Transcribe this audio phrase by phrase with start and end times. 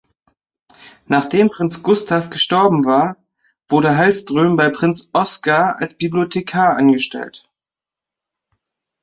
[1.05, 3.17] Nachdem Prinz Gustaf gestorben war,
[3.69, 7.47] wurde Hallström bei Prinz Oskar als Bibliothekar angestellt.